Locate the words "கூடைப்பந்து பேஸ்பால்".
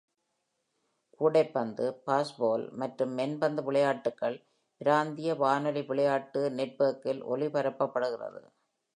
1.19-2.71